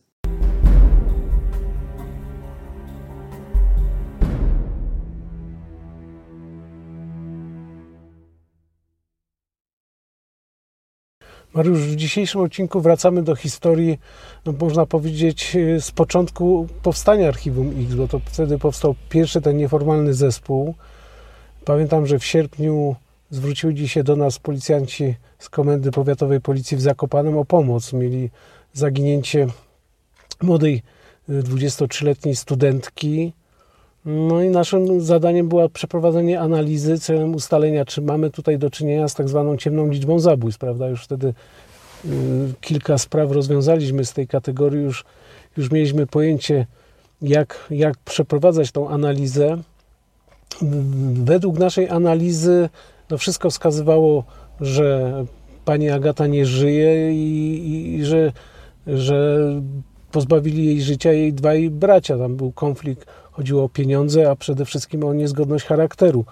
[11.54, 13.98] Mariusz, w dzisiejszym odcinku wracamy do historii,
[14.46, 20.14] no można powiedzieć, z początku powstania Archiwum X, bo to wtedy powstał pierwszy ten nieformalny
[20.14, 20.74] zespół.
[21.64, 22.96] Pamiętam, że w sierpniu
[23.30, 27.92] zwrócili się do nas policjanci z Komendy Powiatowej Policji w Zakopanem o pomoc.
[27.92, 28.30] Mieli
[28.72, 29.46] zaginięcie
[30.42, 30.82] młodej
[31.28, 33.32] 23-letniej studentki.
[34.04, 39.14] No i naszym zadaniem było przeprowadzenie analizy celem ustalenia, czy mamy tutaj do czynienia z
[39.14, 40.88] tak zwaną ciemną liczbą zabójstw, prawda?
[40.88, 41.34] Już wtedy
[42.04, 42.08] y,
[42.60, 45.04] kilka spraw rozwiązaliśmy z tej kategorii, już,
[45.56, 46.66] już mieliśmy pojęcie,
[47.22, 49.58] jak, jak przeprowadzać tą analizę.
[51.12, 52.68] Według naszej analizy
[53.10, 54.24] no wszystko wskazywało,
[54.60, 55.12] że
[55.64, 58.32] pani Agata nie żyje i, i że
[58.88, 59.38] że
[60.12, 62.18] pozbawili jej życia jej dwaj bracia.
[62.18, 66.24] Tam był konflikt, chodziło o pieniądze, a przede wszystkim o niezgodność charakteru.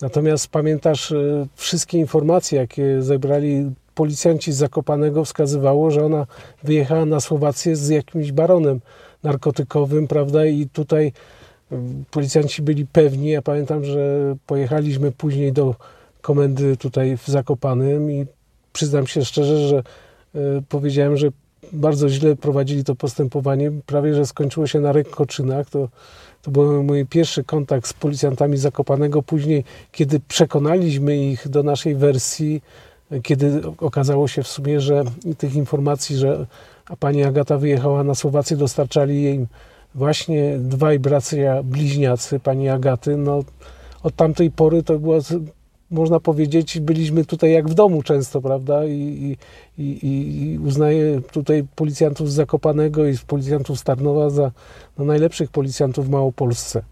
[0.00, 6.26] Natomiast pamiętasz e, wszystkie informacje, jakie zebrali policjanci z Zakopanego wskazywało, że ona
[6.62, 8.80] wyjechała na Słowację z jakimś baronem
[9.22, 10.46] narkotykowym, prawda?
[10.46, 11.12] I tutaj
[12.10, 13.30] policjanci byli pewni.
[13.30, 15.74] Ja pamiętam, że pojechaliśmy później do
[16.22, 18.26] komendy tutaj w Zakopanym i
[18.72, 19.76] przyznam się szczerze, że
[20.34, 21.28] e, powiedziałem, że
[21.72, 23.72] bardzo źle prowadzili to postępowanie.
[23.86, 25.70] Prawie, że skończyło się na rękoczynach.
[25.70, 25.88] To,
[26.42, 29.22] to był mój pierwszy kontakt z policjantami Zakopanego.
[29.22, 32.62] Później, kiedy przekonaliśmy ich do naszej wersji,
[33.22, 35.04] kiedy okazało się w sumie, że
[35.38, 36.46] tych informacji, że
[37.00, 39.46] pani Agata wyjechała na Słowację, dostarczali jej
[39.94, 43.16] właśnie dwaj bracia bliźniacy pani Agaty.
[43.16, 43.44] No,
[44.02, 45.18] od tamtej pory to była
[45.90, 48.84] można powiedzieć, byliśmy tutaj jak w domu często, prawda?
[48.84, 49.36] I,
[49.78, 54.50] i, i, uznaję tutaj policjantów z Zakopanego i policjantów z Tarnowa za
[54.98, 56.82] no, najlepszych policjantów w Małopolsce.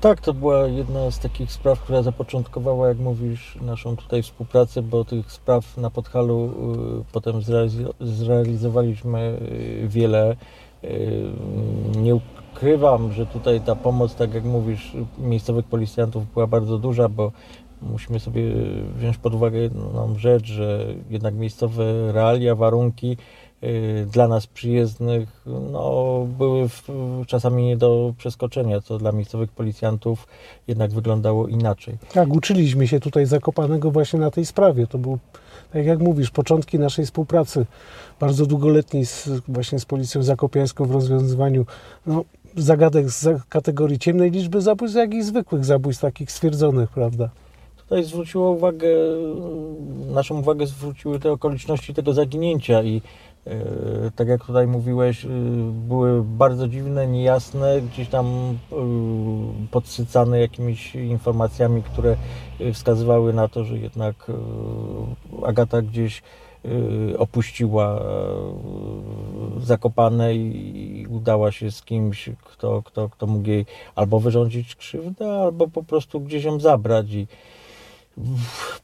[0.00, 5.04] Tak, to była jedna z takich spraw, która zapoczątkowała, jak mówisz, naszą tutaj współpracę, bo
[5.04, 6.52] tych spraw na Podhalu
[7.00, 7.34] y, potem
[8.00, 9.38] zrealizowaliśmy
[9.82, 10.36] y, wiele.
[10.84, 11.30] Y,
[11.96, 12.20] nie
[12.52, 17.32] ukrywam, że tutaj ta pomoc, tak jak mówisz, miejscowych policjantów była bardzo duża, bo
[17.82, 18.42] musimy sobie
[18.96, 23.16] wziąć pod uwagę jedną rzecz, że jednak miejscowe realia, warunki
[23.62, 26.68] y, dla nas przyjezdnych no, były
[27.26, 30.26] czasami nie do przeskoczenia, co dla miejscowych policjantów
[30.68, 31.98] jednak wyglądało inaczej.
[32.12, 34.86] Tak, uczyliśmy się tutaj Zakopanego właśnie na tej sprawie.
[34.86, 35.18] To był,
[35.72, 37.66] tak jak mówisz, początki naszej współpracy
[38.20, 41.66] bardzo długoletniej z, właśnie z Policją Zakopiańską w rozwiązywaniu
[42.06, 42.24] no,
[42.56, 47.30] zagadek z kategorii ciemnej liczby zabójstw, jak i zwykłych zabójstw, takich stwierdzonych, prawda?
[47.76, 48.88] Tutaj zwróciło uwagę,
[50.06, 53.02] naszą uwagę zwróciły te okoliczności tego zaginięcia i
[53.46, 53.56] e,
[54.16, 55.28] tak jak tutaj mówiłeś, e,
[55.88, 58.76] były bardzo dziwne, niejasne, gdzieś tam e,
[59.70, 62.16] podsycane jakimiś informacjami, które
[62.72, 64.26] wskazywały na to, że jednak
[65.46, 66.22] Agata gdzieś
[67.18, 68.00] opuściła
[69.56, 75.32] y, Zakopane i udała się z kimś, kto, kto, kto mógł jej albo wyrządzić krzywdę,
[75.32, 77.12] albo po prostu gdzieś ją zabrać.
[77.12, 77.26] I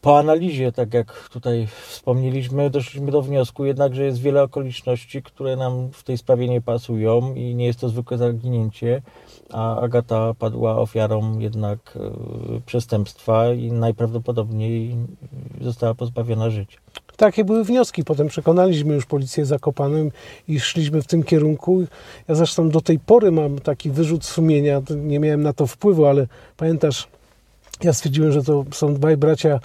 [0.01, 5.57] po analizie, tak jak tutaj wspomnieliśmy, doszliśmy do wniosku jednak, że jest wiele okoliczności, które
[5.57, 9.03] nam w tej sprawie nie pasują i nie jest to zwykłe zaginięcie,
[9.51, 11.99] a Agata padła ofiarą jednak
[12.57, 14.97] y, przestępstwa i najprawdopodobniej
[15.61, 16.86] została pozbawiona życia.
[17.16, 18.05] Takie były wnioski.
[18.05, 20.11] Potem przekonaliśmy już policję Zakopanem
[20.48, 21.85] i szliśmy w tym kierunku.
[22.29, 24.83] Ja zresztą do tej pory mam taki wyrzut sumienia.
[24.96, 26.26] Nie miałem na to wpływu, ale
[26.57, 27.09] pamiętasz,
[27.83, 29.61] ja stwierdziłem, że to są dwaj bracia,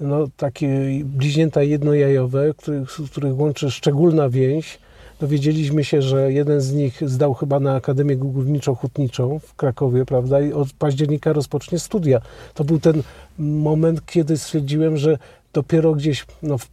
[0.00, 4.78] no, takie bliźnięta jednojajowe, których, z których łączy szczególna więź.
[5.20, 10.52] Dowiedzieliśmy się, że jeden z nich zdał chyba na Akademię Górniczo-Hutniczą w Krakowie, prawda, i
[10.52, 12.20] od października rozpocznie studia.
[12.54, 13.02] To był ten
[13.38, 15.18] moment, kiedy stwierdziłem, że
[15.52, 16.68] dopiero gdzieś no, w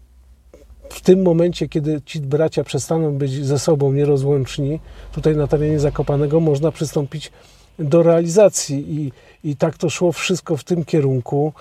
[0.90, 4.80] w tym momencie, kiedy ci bracia przestaną być ze sobą nierozłączni,
[5.12, 7.32] tutaj na terenie Zakopanego można przystąpić
[7.80, 9.12] do realizacji i,
[9.50, 11.54] i tak to szło wszystko w tym kierunku.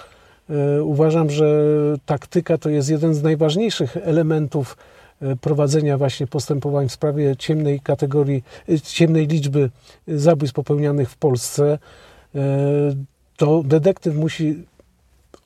[0.50, 1.64] E, uważam, że
[2.06, 4.76] taktyka to jest jeden z najważniejszych elementów
[5.22, 9.70] e, prowadzenia właśnie postępowań w sprawie ciemnej kategorii, e, ciemnej liczby
[10.08, 11.78] zabójstw popełnianych w Polsce.
[13.36, 14.64] To detektyw musi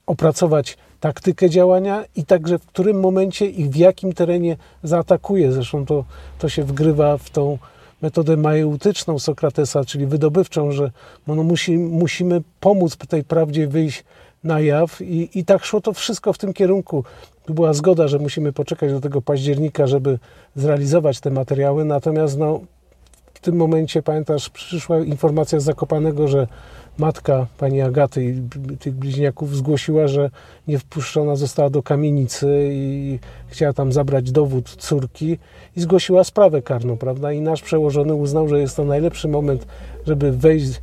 [0.06, 5.52] opracować taktykę działania i także w którym momencie i w jakim terenie zaatakuje.
[5.52, 6.04] Zresztą to,
[6.38, 7.58] to się wgrywa w tą
[8.02, 10.90] metodę majeutyczną Sokratesa, czyli wydobywczą, że
[11.26, 14.04] no, no musi, musimy pomóc tej prawdzie wyjść
[14.44, 17.04] na jaw i, i tak szło to wszystko w tym kierunku.
[17.48, 20.18] Była zgoda, że musimy poczekać do tego października, żeby
[20.56, 22.60] zrealizować te materiały, natomiast no,
[23.34, 26.46] w tym momencie, pamiętasz, przyszła informacja z Zakopanego, że
[26.98, 28.42] matka pani Agaty i
[28.78, 30.30] tych bliźniaków zgłosiła, że
[30.68, 35.38] nie wpuszczona została do kamienicy i chciała tam zabrać dowód córki
[35.76, 37.32] i zgłosiła sprawę karną, prawda?
[37.32, 39.66] I nasz przełożony uznał, że jest to najlepszy moment,
[40.06, 40.80] żeby wejść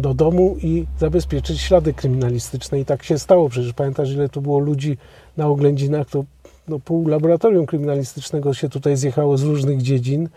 [0.00, 2.80] do domu i zabezpieczyć ślady kryminalistyczne.
[2.80, 3.48] I tak się stało.
[3.48, 4.96] Przecież pamiętasz, ile tu było ludzi
[5.36, 6.24] na oględzinach, to
[6.68, 10.28] no, pół laboratorium kryminalistycznego się tutaj zjechało z różnych dziedzin.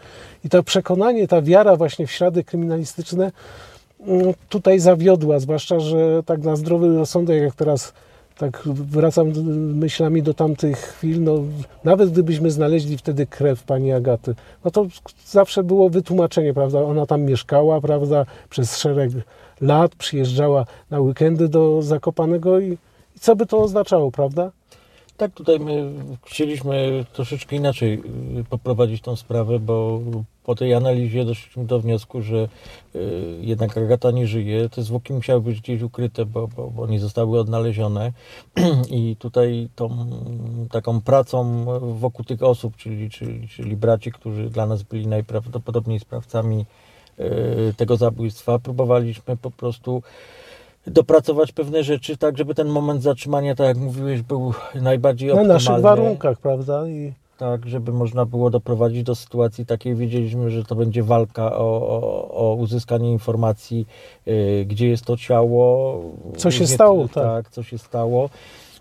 [0.45, 3.31] I to przekonanie, ta wiara właśnie w ślady kryminalistyczne
[4.49, 7.93] tutaj zawiodła, zwłaszcza, że tak na zdrowy rozsądek, jak teraz
[8.37, 9.27] tak wracam
[9.75, 11.39] myślami do tamtych chwil, no
[11.83, 14.35] nawet gdybyśmy znaleźli wtedy krew pani Agaty,
[14.65, 14.85] no to
[15.25, 19.11] zawsze było wytłumaczenie, prawda, ona tam mieszkała, prawda, przez szereg
[19.61, 22.77] lat przyjeżdżała na weekendy do Zakopanego i,
[23.15, 24.51] i co by to oznaczało, prawda?
[25.17, 25.91] Tak, tutaj my
[26.25, 28.01] chcieliśmy troszeczkę inaczej
[28.39, 29.99] y, poprowadzić tą sprawę, bo
[30.43, 32.47] po tej analizie doszliśmy do wniosku, że
[32.95, 32.99] y,
[33.41, 34.69] jednak Agata nie żyje.
[34.69, 38.11] Te zwłoki musiały być gdzieś ukryte, bo, bo, bo nie zostały odnalezione.
[38.89, 39.89] I tutaj tą
[40.71, 41.65] taką pracą
[41.95, 46.65] wokół tych osób, czyli, czyli, czyli braci, którzy dla nas byli najprawdopodobniej sprawcami
[47.19, 50.03] y, tego zabójstwa, próbowaliśmy po prostu
[50.87, 55.53] dopracować pewne rzeczy, tak żeby ten moment zatrzymania, tak jak mówiłeś, był najbardziej Na optymalny.
[55.53, 56.87] naszych warunkach, prawda?
[56.87, 57.13] I
[57.43, 59.95] Tak, żeby można było doprowadzić do sytuacji takiej.
[59.95, 63.87] Wiedzieliśmy, że to będzie walka o, o, o uzyskanie informacji,
[64.27, 66.01] y, gdzie jest to ciało.
[66.37, 67.13] Co się Nie- stało, tak.
[67.23, 67.49] tak.
[67.49, 68.29] co się stało.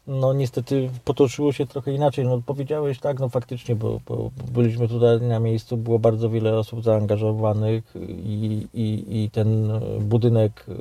[0.07, 2.25] No niestety potoczyło się trochę inaczej.
[2.25, 6.83] No powiedziałeś tak, no faktycznie, bo, bo byliśmy tutaj na miejscu, było bardzo wiele osób
[6.83, 10.75] zaangażowanych i, i, i ten budynek, y,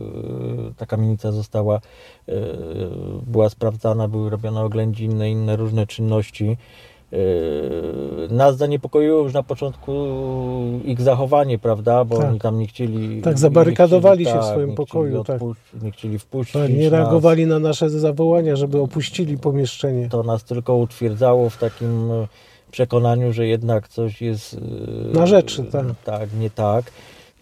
[0.77, 1.77] ta kamienica została,
[2.29, 2.33] y,
[3.27, 6.57] była sprawdzana, były robione oględziny, inne różne czynności.
[7.11, 9.91] Yy, Nas zaniepokoiło już na początku
[10.85, 12.05] ich zachowanie, prawda?
[12.05, 12.29] Bo Tak.
[12.29, 13.21] oni tam nie chcieli.
[13.21, 15.83] Tak, zabarykadowali chcieli, się w swoim nie pokoju, Chcieli tak.
[15.83, 16.53] Nie chcieli wpuścić.
[16.53, 16.91] tak, nie nas.
[16.91, 20.09] reagowali na nasze zawołania, żeby opuścili pomieszczenie.
[20.09, 22.27] To nas tylko utwierdzało w takim e,
[22.71, 24.53] przekonaniu, że jednak coś jest.
[25.13, 25.85] e, Na rzeczy, tak.
[26.05, 26.91] Tak, nie tak.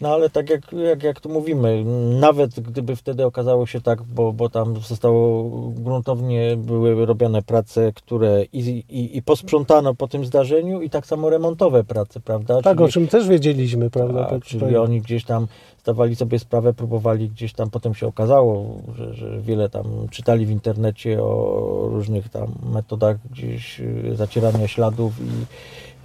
[0.02, 1.84] No ale tak jak, jak, jak tu mówimy,
[2.20, 8.44] nawet gdyby wtedy okazało się tak, bo, bo tam zostało gruntownie były robione prace, które
[8.54, 12.62] i, i, i posprzątano po tym zdarzeniu i tak samo remontowe prace, prawda?
[12.62, 14.22] Tak, Czyli- o czym też wiedzieliśmy, prawda?
[14.22, 14.76] tak, Tak, czyli tutaj.
[14.78, 15.48] oni gdzieś tam
[15.82, 20.52] zdawali sobie sprawę, próbowali gdzieś tam, potem się okazało, że, że wiele tam czytali w
[20.52, 25.14] internecie o różnych tam metodach gdzieś y, zacierania śladów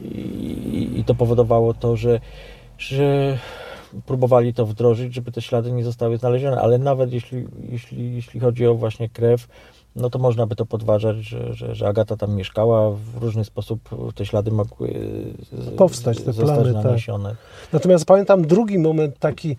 [0.01, 2.21] i, i, i to powodowało to, że,
[2.79, 3.39] że
[4.07, 8.67] próbowali to wdrożyć, żeby te ślady nie zostały znalezione, ale nawet jeśli, jeśli, jeśli chodzi
[8.67, 9.47] o właśnie krew,
[9.97, 13.89] no to można by to podważać, że, że, że Agata tam mieszkała, w różny sposób
[14.15, 14.89] te ślady mogły
[15.53, 16.85] z- Powstać, te plamy, tak.
[16.85, 17.37] naniesione.
[17.73, 19.57] Natomiast pamiętam drugi moment taki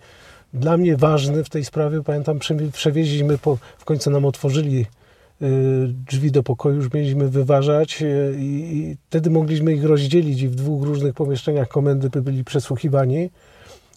[0.54, 2.02] dla mnie ważny w tej sprawie.
[2.02, 4.86] Pamiętam, prze- przewieźliśmy, po, w końcu nam otworzyli
[5.42, 5.46] y,
[6.10, 10.54] drzwi do pokoju, już mieliśmy wyważać y, i, i wtedy mogliśmy ich rozdzielić i w
[10.54, 13.30] dwóch różnych pomieszczeniach komendy by byli przesłuchiwani.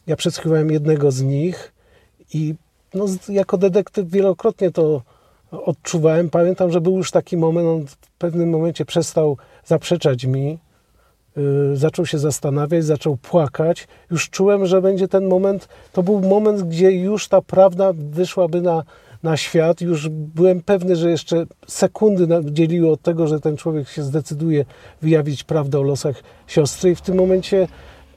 [0.09, 1.73] Ja przesłuchiwałem jednego z nich
[2.33, 2.55] i
[2.93, 5.01] no, jako detektyw wielokrotnie to
[5.51, 6.29] odczuwałem.
[6.29, 10.59] Pamiętam, że był już taki moment, on w pewnym momencie przestał zaprzeczać mi,
[11.37, 13.87] y, zaczął się zastanawiać, zaczął płakać.
[14.11, 18.83] Już czułem, że będzie ten moment, to był moment, gdzie już ta prawda wyszłaby na,
[19.23, 19.81] na świat.
[19.81, 24.65] Już byłem pewny, że jeszcze sekundy dzieliły od tego, że ten człowiek się zdecyduje
[25.01, 26.91] wyjawić prawdę o losach siostry.
[26.91, 27.67] I w tym momencie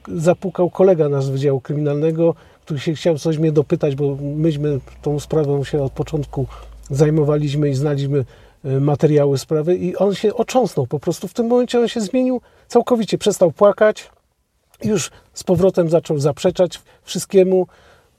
[0.07, 2.35] zapukał kolega nasz z Wydziału Kryminalnego,
[2.65, 6.45] który się chciał coś mnie dopytać, bo myśmy tą sprawą się od początku
[6.89, 8.25] zajmowaliśmy i znaliśmy
[8.65, 11.27] y, materiały sprawy i on się ocząsnął po prostu.
[11.27, 14.09] W tym momencie on się zmienił całkowicie, przestał płakać,
[14.83, 17.67] już z powrotem zaczął zaprzeczać wszystkiemu.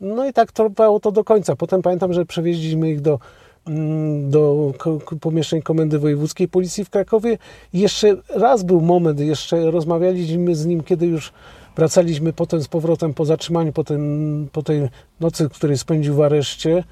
[0.00, 1.56] No i tak trwało to do końca.
[1.56, 3.18] Potem pamiętam, że przewieźliśmy ich do,
[3.66, 4.72] mm, do
[5.20, 7.38] pomieszczeń Komendy Wojewódzkiej Policji w Krakowie.
[7.72, 11.32] Jeszcze raz był moment, jeszcze rozmawialiśmy z nim, kiedy już
[11.76, 14.88] wracaliśmy potem z powrotem po zatrzymaniu, po, tym, po tej
[15.20, 16.84] nocy, której spędził w areszcie.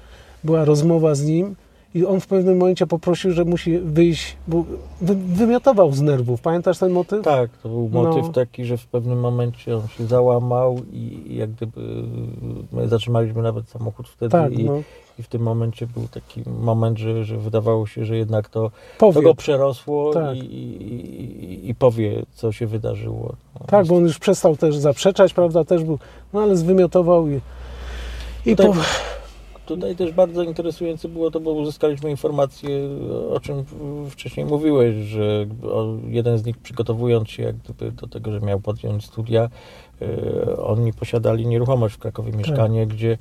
[0.43, 1.55] Była rozmowa z nim
[1.95, 4.65] i on w pewnym momencie poprosił, że musi wyjść, bo
[5.01, 6.41] wy, wymiotował z nerwów.
[6.41, 7.25] Pamiętasz ten motyw?
[7.25, 8.29] Tak, to był motyw No.
[8.33, 11.81] taki, że w pewnym momencie on się załamał i i jak gdyby
[12.71, 14.81] my zatrzymaliśmy nawet samochód wtedy Tak, i, no.
[15.19, 19.21] I w tym momencie był taki moment, że, że wydawało się, że jednak to, to
[19.21, 20.37] go przerosło Tak.
[20.37, 23.35] i, i, i, powie, co się wydarzyło.
[23.59, 25.99] No, Tak, bo on już przestał też zaprzeczać, prawda, też był,
[26.33, 27.41] no ale zwymiotował i,
[28.45, 28.73] i po,
[29.65, 32.69] Tutaj też bardzo interesujące było to, bo uzyskaliśmy informację,
[33.29, 33.65] o czym
[34.09, 35.45] wcześniej mówiłeś, że
[36.07, 39.49] jeden z nich przygotowując się jak gdyby do tego, że miał podjąć studia,
[40.01, 43.17] e, oni posiadali nieruchomość w Krakowie, mieszkanie, gdzie,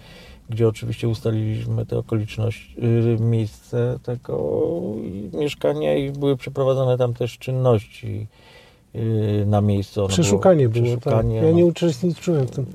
[0.50, 4.60] gdzie oczywiście ustaliliśmy te okoliczności, y, miejsce tego
[5.32, 8.26] mieszkania i były przeprowadzone tam też czynności
[8.94, 10.08] y, na miejscu.
[10.08, 11.44] Przeszukanie było, przeszukanie, tak.
[11.44, 11.56] Ja no.
[11.56, 12.66] nie uczestniczyłem w tym.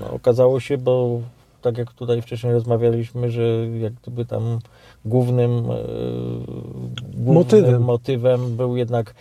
[0.00, 1.20] No, okazało się, bo
[1.62, 3.42] tak jak tutaj wcześniej rozmawialiśmy, że
[3.80, 4.58] jak gdyby tam
[5.04, 5.76] głównym, e,
[7.14, 7.82] głównym Motywem.
[7.82, 9.14] motywem był jednak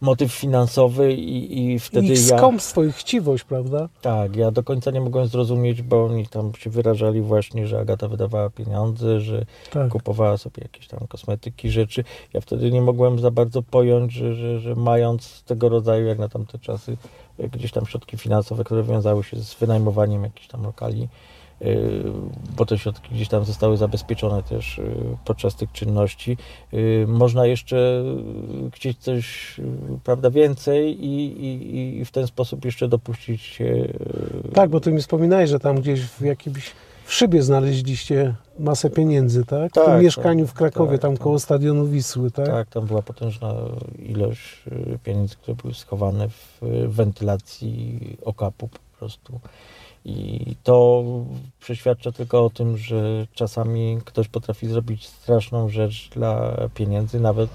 [0.00, 2.38] motyw finansowy i, i wtedy ich ja...
[2.38, 3.88] skąpstwo, ich chciwość, prawda?
[4.02, 8.08] Tak, ja do końca nie mogłem zrozumieć, bo oni tam się wyrażali właśnie, że Agata
[8.08, 9.88] wydawała pieniądze, że Tak.
[9.92, 12.04] kupowała sobie jakieś tam kosmetyki, rzeczy.
[12.32, 16.28] Ja wtedy nie mogłem za bardzo pojąć, że, że, że mając tego rodzaju, jak na
[16.28, 16.96] tamte czasy,
[17.38, 21.08] e, gdzieś tam środki finansowe, które wiązały się z wynajmowaniem jakichś tam lokali,
[22.56, 24.80] bo te środki gdzieś tam zostały zabezpieczone też
[25.24, 26.36] podczas tych czynności.
[27.06, 28.04] Można jeszcze
[28.72, 29.56] chcieć coś,
[30.04, 33.88] prawda, więcej i, i, i w ten sposób jeszcze dopuścić się...
[34.54, 36.72] Tak, bo ty mi wspominałeś, że tam gdzieś w jakimś
[37.04, 39.70] w szybie znaleźliście masę pieniędzy, tak?
[39.70, 41.22] W Tak, tym tak, mieszkaniu w Krakowie, tak, tam tak.
[41.22, 42.46] koło stadionu Wisły, tak?
[42.46, 43.54] Tak, tam była potężna
[43.98, 49.40] ilość y, pieniędzy, które były schowane w y, wentylacji okapu po prostu.
[50.04, 51.04] I to
[51.60, 57.50] przeświadcza tylko o tym, że czasami ktoś potrafi zrobić straszną rzecz dla pieniędzy, nawet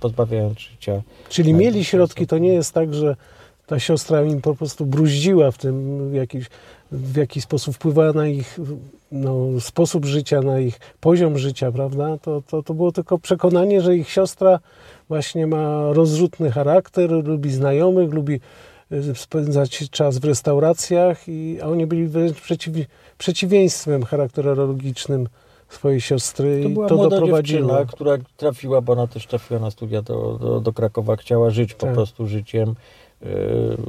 [0.00, 1.02] pozbawiając życia.
[1.28, 3.16] Czyli mieli środki, to nie jest tak, że
[3.66, 6.46] ta siostra im po prostu bruździła w tym, w jakiś,
[6.92, 8.58] w jakiś sposób wpływała na ich
[9.12, 12.18] no, sposób życia, na ich poziom życia, prawda?
[12.18, 14.58] To, to, to było tylko przekonanie, że ich siostra
[15.08, 18.40] właśnie ma rozrzutny charakter, lubi znajomych, lubi
[19.14, 22.74] spędzać czas w restauracjach, i, a oni byli wręcz przeciw,
[23.18, 25.28] przeciwieństwem charakterologicznym
[25.68, 27.86] swojej siostry To i była to młoda doprowadziło.
[27.86, 31.86] która trafiła, bo ona też trafiła na studia do, do, do Krakowa, chciała żyć po
[31.86, 31.94] Tak.
[31.94, 32.74] prostu życiem.
[33.22, 33.28] yy,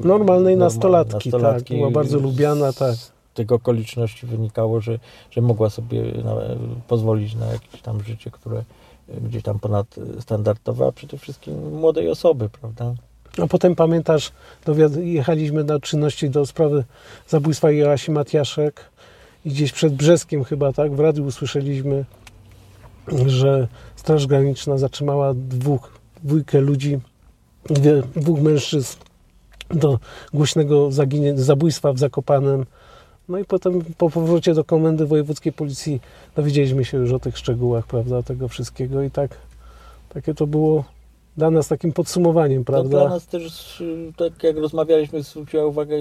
[0.04, 2.96] Normalnej normal- nastolatki, tak, była bardzo lubiana, tak.
[2.96, 5.00] Z tych okoliczności wynikało, że,
[5.32, 6.36] że mogła sobie na,
[6.88, 8.64] pozwolić na jakieś tam życie, które
[9.22, 12.94] gdzieś tam ponadstandardowe, a przede wszystkim młodej osoby, prawda?
[13.42, 14.32] A potem pamiętasz,
[15.04, 16.84] jechaliśmy na czynności do sprawy
[17.28, 18.86] zabójstwa Joasi Matiaszek
[19.46, 22.06] i gdzieś przed Brzeskiem chyba, tak, w radiu usłyszeliśmy,
[23.26, 27.00] że Straż Graniczna zatrzymała dwóch, dwójkę ludzi,
[28.16, 28.98] dwóch mężczyzn
[29.70, 30.00] do
[30.34, 32.66] głośnego zaginie, zabójstwa w Zakopanem.
[33.30, 36.02] No i potem po powrocie do Komendy Wojewódzkiej Policji
[36.36, 39.38] dowiedzieliśmy się już o tych szczegółach, prawda, tego wszystkiego i tak,
[40.10, 40.84] takie to było
[41.38, 42.90] dla nas takim podsumowaniem, To prawda?
[43.00, 43.84] dla nas też,
[44.18, 45.96] tak jak rozmawialiśmy, zwróciła uwagę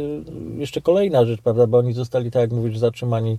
[0.57, 3.39] jeszcze kolejna rzecz, prawda, bo oni zostali, tak jak mówisz, zatrzymani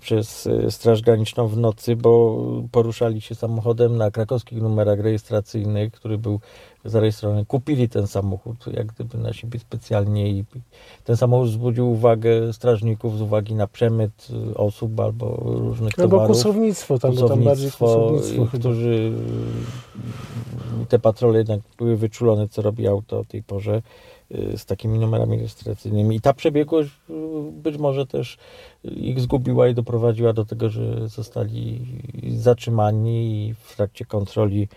[0.00, 6.18] przez y, Straż Graniczną w nocy, bo poruszali się samochodem na krakowskich numerach rejestracyjnych, który
[6.18, 6.40] był
[6.84, 7.44] zarejestrowany.
[7.44, 10.44] Kupili ten samochód, jak gdyby na siebie specjalnie i
[11.04, 16.36] ten samochód wzbudził uwagę strażników z uwagi na przemyt y, osób albo różnych Albo towarów
[16.36, 19.12] kusownictwo, tam, bo tam bardziej kusownictwo, kusownictwo y, którzy
[20.82, 23.82] y, te patrole jednak były wyczulone, co robi auto o tej porze
[24.34, 26.16] y, z takimi numerami rejestracyjnymi.
[26.16, 27.12] I ta przebiegłość y,
[27.52, 28.38] być może też
[28.84, 31.86] ich zgubiła i doprowadziła do tego, że zostali
[32.28, 34.68] zatrzymani i w trakcie kontroli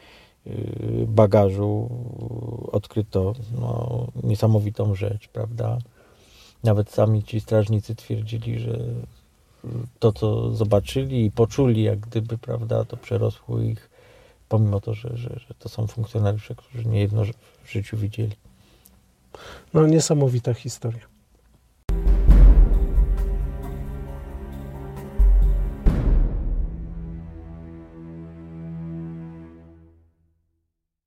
[0.48, 1.90] y, bagażu
[2.72, 5.78] odkryto no, niesamowitą rzecz, prawda?
[6.64, 8.80] Nawet sami ci strażnicy twierdzili, że
[10.00, 13.90] to, co zobaczyli i poczuli, jak gdyby, prawda, to przerosło ich,
[14.50, 17.24] pomimo to, że, że, że to są funkcjonariusze, którzy niejedno
[17.64, 18.36] w życiu widzieli.
[19.74, 21.11] No niesamowita historia.